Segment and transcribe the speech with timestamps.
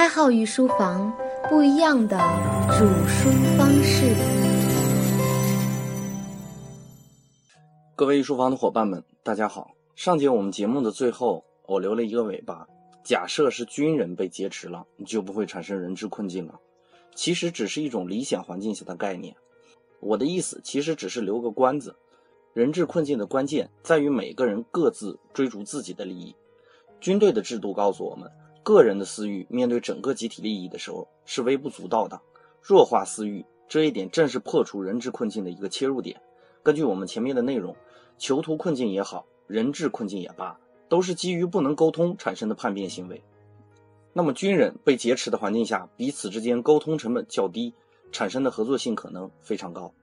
[0.00, 1.12] 开号与书房
[1.50, 2.16] 不一样的
[2.70, 4.16] 煮书方式。
[7.94, 9.72] 各位书房的伙伴们，大家好。
[9.94, 12.66] 上节我们节目的最后，我留了一个尾巴。
[13.04, 16.58] 假设是军人被劫持了，你就不会产生人质困境了。
[17.14, 19.36] 其实只是一种理想环境下的概念。
[20.00, 21.94] 我的意思其实只是留个关子。
[22.54, 26.34] 人质困境的关键在于每个人各自追逐自己的利益。
[27.02, 28.30] 军队的制度告诉我们，
[28.62, 32.20] 个人的私欲面对整个集体利益的时候是微不足道的。
[32.62, 36.20] 弱化私欲这一点正是破除人质困境的一个切入点。
[36.62, 37.74] 根据我们前面的内容，
[38.18, 43.22] 囚徒困境也好，人质困境也罢，都是基于不能沟通产生的叛变行为。
[44.12, 47.72] 那么，军人被劫持的环境下，彼此之间沟通成本较低，
[48.12, 49.94] 产生的合作性可能非常高。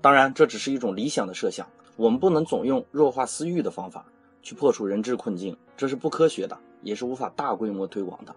[0.00, 4.06] 当然，这只是一种理想的设想，我们不能总用弱化私欲的方法
[4.42, 8.34] 去破除人质困境，这是不科学的，也是无法大规模推广的。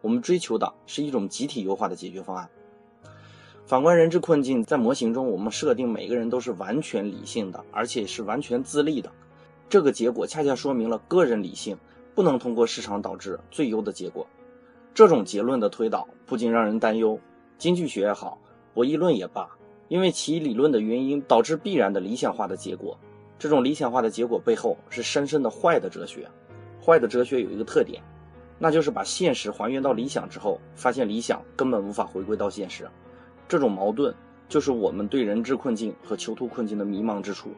[0.00, 2.48] 我们追求的是一种集体优化的解决方案。
[3.66, 9.12] 反观人质困境，在模型中，我们设定每个人都是完全理性的，而且是完全自立的，
[9.68, 11.76] 这个结果恰恰说明了个人理性
[12.14, 14.26] 不能通过市场导致最优的结果。
[14.94, 17.20] 这种结论的推导不禁让人担忧。
[17.58, 18.38] 经济学也好，
[18.72, 19.48] 博弈论也罢，
[19.88, 22.96] 因为其理论的原因导致必然的理想化的结果。
[23.38, 26.28] 这种理想化的结果背后是深深的坏的哲学。
[26.88, 28.02] 坏的哲学有一个特点，
[28.58, 32.88] 那就是把现实还原到理想之后，发现理想根本无法回归到现实。
[33.46, 34.14] 这种矛盾
[34.48, 37.50] 就是我们对人质困境和囚徒困境的迷茫之处。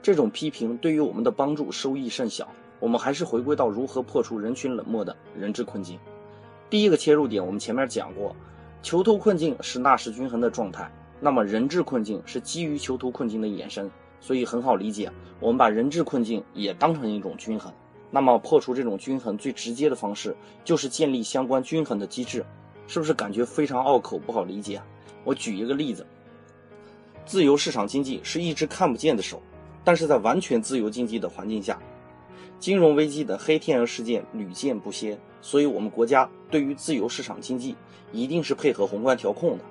[0.00, 2.48] 这种批评对于我们的帮助收益甚小。
[2.78, 5.98] 我们还是回归到如何破除人群冷漠的人质困境。
[6.70, 8.36] 第一个切入点，我们前面讲过，
[8.82, 10.88] 囚徒困境是纳什均衡的状态，
[11.18, 15.10] 那么人质困境是基于囚徒困境的衍生，所以很好理解，
[15.40, 17.72] 我们把人质困境也当成一种均衡。
[18.14, 22.46] 那么破除这种均衡最直接的方式就是建立相关均衡的机制，
[22.86, 24.80] 是不是感觉非常拗口不好理解？
[25.24, 26.06] 我举一个例子，
[27.26, 29.42] 自由市场经济是一只看不见的手，
[29.82, 31.76] 但是在完全自由经济的环境下。
[32.60, 37.74] 金融危机的黑天鹅事件屡见不鲜，所以我们国家对于自由市场经济
[38.12, 39.64] 一定是配合宏观调控的。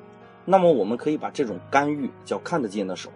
[0.44, 3.10] 那么，我们可以把这种干预叫看得见的手，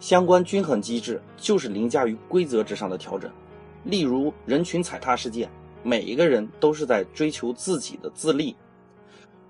[0.00, 3.30] 相关均衡机制就是凌驾于规则之上的调整。
[3.86, 5.48] 例如人群踩踏事件，
[5.82, 8.54] 每一个人都是在追求自己的自立，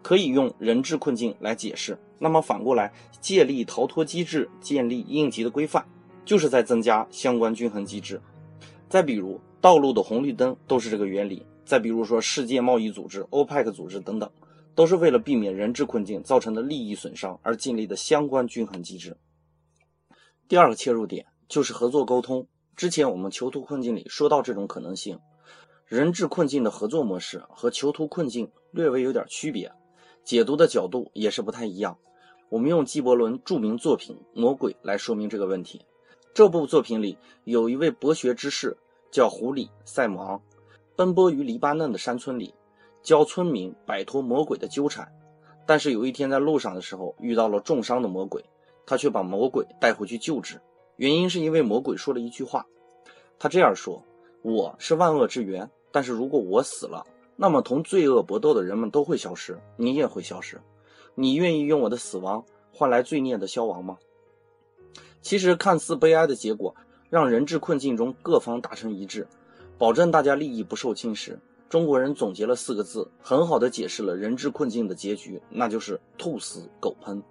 [0.02, 1.98] 可以用人质困境来解释。
[2.20, 5.84] 那么反过来，借力逃脱机制，建立应急的规范，
[6.24, 8.20] 就是在增加相关均衡机制。
[8.88, 9.40] 再比如。
[9.58, 11.44] 道路的红绿灯都是这个原理。
[11.64, 14.30] 再比如说，世界贸易组织、欧佩克组织等等，
[14.76, 19.16] 都是为了避免人质困境造成的利益损伤而建立的相关均衡机制。
[20.46, 22.46] 第二个切入点就是合作沟通。
[22.76, 25.18] 之前我们囚徒困境里说到这种可能性，
[25.86, 29.72] 人质困境的合作模式和囚徒困境略微有点区别，
[30.22, 31.98] 解读的角度也是不太一样。
[32.50, 35.84] 我们用纪伯伦著名作品《魔鬼》来说明这个问题。
[36.34, 38.76] 这部作品里有一位博学之士。
[39.08, 40.42] 叫狐狸赛姆昂，
[40.94, 42.52] 奔波于黎巴嫩的山村里，
[43.02, 45.10] 教村民摆脱魔鬼的纠缠。
[45.64, 48.44] 但是有一天在路上的时候，遇到了重伤的魔鬼，
[48.84, 50.60] 他却把魔鬼带回去救治。
[50.96, 52.66] 原因是因为魔鬼说了一句话，
[53.38, 54.02] 他这样说
[54.42, 60.60] ：“我是万恶之源，但是如果我死了，那么同罪恶搏斗的人们都会消失，你也会消失。
[61.14, 63.98] 你愿意用我的死亡换来罪孽的消亡吗？”
[65.22, 66.74] 其实看似悲哀的结果。
[67.08, 69.28] 让人质困境中各方达成一致，
[69.78, 71.38] 保证大家利益不受侵蚀。
[71.68, 77.22] 中国人总结了四个字，很好的解释了人质困境的结局，那就是“兔死狗烹”。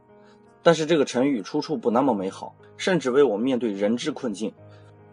[0.66, 4.52] 但是这个成语出处不那么美好，甚至为我们面对人质困境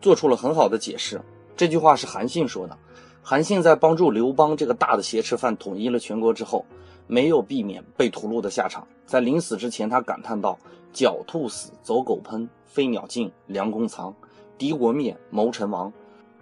[0.00, 1.20] 做出了很好的解释。
[1.54, 2.78] 这句话是韩信说的。
[3.22, 6.64] 韩信在帮助刘邦这个大的挟持犯统一了全国之后，
[7.06, 8.88] 没有避免被屠戮的下场。
[9.04, 10.58] 在临死之前，他感叹道
[10.94, 14.14] ：“狡兔死，走狗烹；飞鸟尽，良弓藏。”
[14.56, 15.92] 敌国灭，谋臣亡，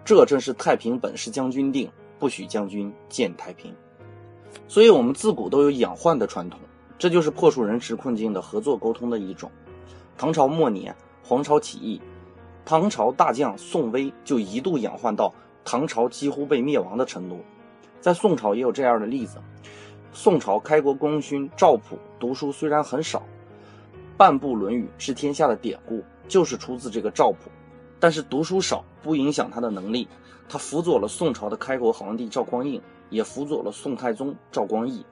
[0.05, 1.91] 这正是太平本是将军定，
[2.21, 3.75] 不许将军见太平。
[4.69, 6.61] 所以，我们自古都有养患的传统，
[7.01, 9.51] 这就是破除人质困境的合作沟通的一种。
[10.19, 10.95] 唐朝末年，
[11.25, 11.99] 黄巢起义，
[12.63, 15.33] 唐朝大将宋威就一度仰患到
[15.65, 17.41] 唐朝几乎被灭亡的程度。
[18.03, 19.39] 在宋朝也有这样的例子。
[20.13, 23.23] 宋朝开国功勋赵普读书虽然很少，
[24.19, 27.51] 半部《论语》治天下的典故就是出自这个赵普。
[27.99, 30.07] 但是读书少不影响他的能力，
[30.51, 35.03] 他辅佐了宋朝的开国皇帝赵匡胤，也辅佐了宋太宗赵光义，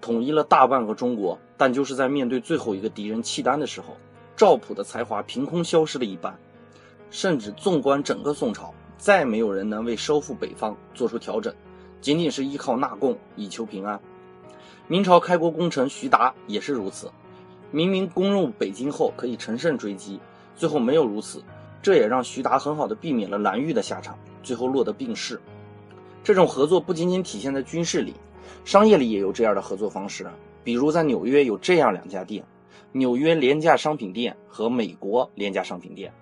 [0.00, 1.38] 统一了大半个中国。
[1.56, 3.96] 但就是在面对最后一个敌人契丹的时候，
[4.36, 6.36] 赵普的才华凭空消失了一半。
[7.10, 11.54] 甚至纵观整个宋朝，再没有人能为收复北方做出调整，
[12.00, 14.00] 仅仅是依靠纳贡以求平安。
[14.88, 17.08] 明朝开国功臣徐达也是如此，
[17.70, 20.18] 明明攻入北京后可以乘胜追击，
[20.56, 21.40] 最后没有如此，
[21.80, 25.40] 这也让徐达很好的避免了蓝玉的下场，最后落得病逝。
[26.24, 28.12] 这种合作不仅仅体现在军事里，
[28.64, 30.26] 商业里也有这样的合作方式。
[30.62, 32.44] 比如在纽约有这样两家店：
[32.92, 36.12] 纽约廉价商品店和美国廉价商品店。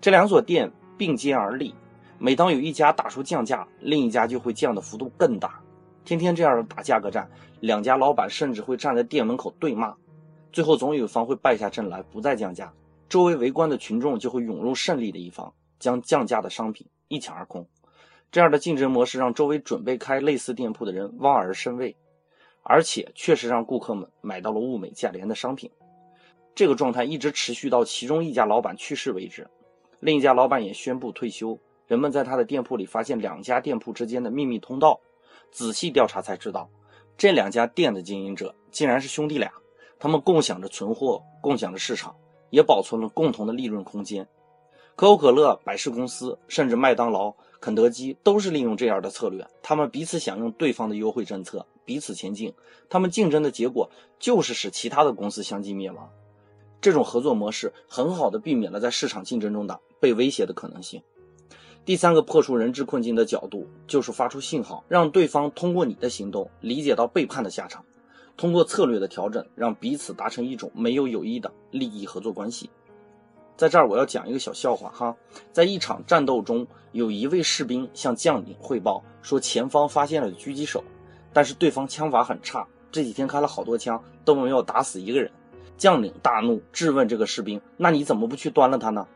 [0.00, 1.74] 这两所店并肩而立，
[2.18, 5.60] 每当有一家打出降价，另一家就会降的幅度更大。
[6.04, 7.28] 天天这样的打价格战，
[7.60, 9.94] 两家老板甚至会站在店门口对骂，
[10.52, 12.72] 最后总有一方会败下阵来，不再降价，
[13.08, 17.66] 周围围观的群众就会涌入胜利的一方，将降价的商品一抢而空。
[18.30, 21.96] 这样的竞争模式让周围准备开类似店铺的人望而生畏，
[22.62, 25.70] 而且确实让顾客们买到了物美价廉的商品。
[26.54, 29.48] 这个状态一直持续到其中一家老板去世为止，
[30.00, 31.58] 另一家老板也宣布退休。
[31.86, 35.00] 人们在他的店铺里发现两家店铺之间的秘密通道。
[35.52, 36.68] 仔细调查才知道，
[37.16, 39.52] 这两家店的经营者竟然是兄弟俩，
[39.98, 42.14] 他们共享着存货，共享着市场，
[42.50, 44.26] 也保存了共同的利润空间。
[44.96, 47.34] 可口可乐、百事公司，甚至麦当劳、
[47.66, 52.54] 肯德基都是利用这样的策略，他们彼此享用对方的优惠政策，彼此前进。
[52.88, 53.90] 他们竞争的结果
[54.20, 56.08] 就是使其他的公司相继灭亡。
[56.80, 61.02] 这种合作模式很好的避免了在市场竞争中的被威胁的可能性。
[61.84, 67.84] 第三个破除人质困境的角度，就是发出信号，让对方通过你的行动理解到背叛的下场，
[68.36, 72.70] 通过策略的调整，让彼此达成一种没有友谊的利益合作关系。
[73.56, 75.16] 在这儿，我要讲一个小笑话哈。
[75.52, 80.84] 在一场战斗中，有一位士兵向将领汇报说，前方发现了狙击手，
[81.32, 85.30] 但是对方枪法很差，这几天开了好多枪都没有打死一个人。
[85.78, 89.06] 将领大怒，质问这个士兵：“那你怎么不去端了他呢？”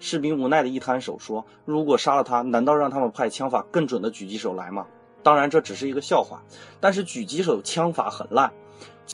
[0.00, 4.86] 士兵无奈的一摊手说：“如果杀了他，难道让他们派枪法更准的狙击手来吗？
[5.24, 6.42] 当然，这只是一个笑话。
[6.80, 8.52] 但是狙击手枪法很烂，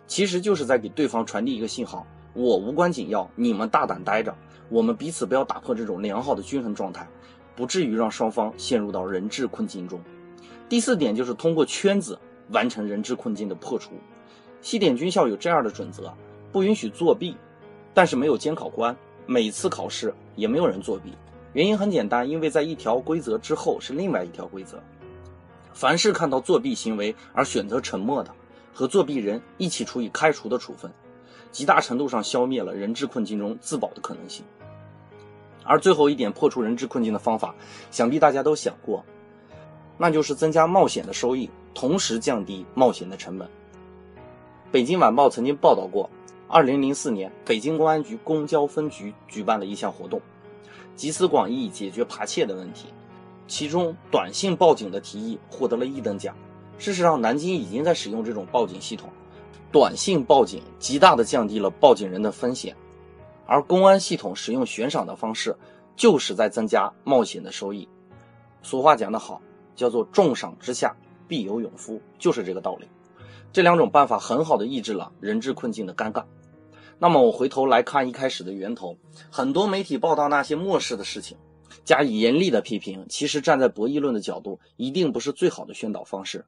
[0.07, 4.35] 其实就是在给对方传递一个信号：我无关紧要，你们大胆待着。
[4.69, 7.09] 我们彼此不要打破这种良好的均衡状态，
[7.57, 10.01] 不至于让双方陷入到人质困境中。
[10.69, 12.19] 第四点就是通过圈子
[12.51, 13.93] 完成人质困境的破除。
[14.61, 16.13] 西点军校有这样的准则：
[16.51, 17.37] 不允许作弊，
[17.93, 18.97] 但是没有监考官。”
[19.27, 21.15] 每次考试也没有人作弊，
[21.55, 24.79] 原因很简单，因为在一条规则之后是另外一条规则。
[25.73, 28.31] 凡是看到作弊行为而选择沉默的，
[28.75, 30.93] 和作弊人一起处以开除的处分，
[31.55, 34.45] 极大程度上消灭了人质困境中自保的可能性。
[35.63, 37.55] 而最后一点破除人质困境的方法，
[37.93, 39.05] 想必大家都想过，
[39.97, 43.49] 那就是增加冒险的收益，同时降低冒险的成本。
[44.73, 46.11] 北京晚报曾经报道过。
[46.49, 50.21] 二零零四年，北京公安局公交分局举办了一项活动，
[50.97, 52.89] 集思广益解决扒窃的问题。
[53.47, 56.37] 其中，短信报警的提议获得了一等奖。
[56.79, 59.09] 事实上，南京已经在使用这种报警系统，
[59.75, 62.77] 短信报警极大的降低了报警人的风险。
[63.45, 65.57] 而公安系统使用悬赏的方式，
[65.97, 67.89] 就是在增加冒险的收益。
[68.63, 69.43] 俗话讲得好，
[69.75, 70.95] 叫做“重赏之下
[71.27, 72.87] 必有勇夫”，就是这个道理。
[73.53, 76.23] 这两种办法很好的抑制了人质困境的尴尬。
[77.01, 78.97] 那么我回头来看一开始的源头，
[79.29, 81.37] 很多媒体报道那些漠视的事情，
[81.85, 86.45] 加以严厉的批评，其实站在博弈论的角度，一定不是最好的宣导方式。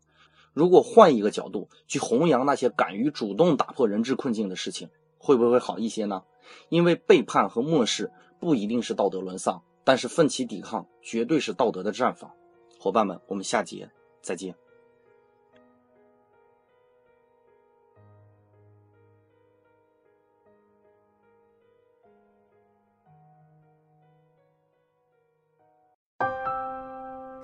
[0.56, 6.22] 如果换一个角度去弘扬那些敢于主动打破人质困境的事情，会不会好一些呢？
[6.70, 8.10] 因为背叛和漠视
[8.40, 12.30] 不一定是道德沦丧，但是奋起抵抗绝对是道德的绽放。
[12.80, 13.90] 伙伴们，我们下节
[14.22, 14.54] 再见。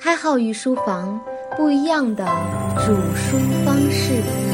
[0.00, 1.23] 开号与书房
[1.56, 2.25] 不一样的
[2.87, 4.51] 煮书方式。